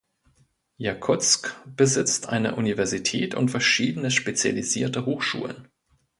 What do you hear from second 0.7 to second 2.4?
Jakutsk besitzt